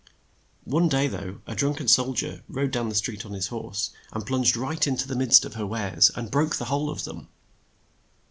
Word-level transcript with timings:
One 0.65 0.89
day, 0.89 1.07
though, 1.07 1.41
a 1.45 1.53
drunk 1.53 1.79
en 1.79 1.87
sol 1.87 2.13
dier 2.13 2.41
rode 2.49 2.71
down 2.71 2.89
the 2.89 2.95
street 2.95 3.23
on 3.23 3.33
his 3.33 3.49
horse, 3.49 3.89
40 3.89 3.89
KING 3.89 3.99
ROUGH 3.99 4.09
BEARD 4.09 4.15
and 4.21 4.27
plunged 4.27 4.57
right 4.57 4.87
in 4.87 4.97
to 4.97 5.07
the 5.07 5.15
midst 5.15 5.45
of 5.45 5.53
her 5.53 5.67
wares, 5.67 6.09
and 6.15 6.31
broke 6.31 6.55
the 6.55 6.65
whole 6.65 6.89
of 6.89 7.03
them. 7.03 7.27